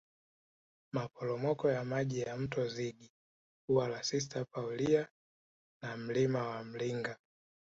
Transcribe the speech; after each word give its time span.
Maporomoko 0.91 1.69
ya 1.71 1.83
maji 1.83 2.19
ya 2.19 2.37
Mto 2.37 2.67
Zigi 2.67 3.11
Ua 3.69 3.87
la 3.87 4.03
Sista 4.03 4.45
Paulia 4.45 5.07
na 5.83 5.97
Mlima 5.97 6.47
wa 6.47 6.63
Mlinga 6.63 7.17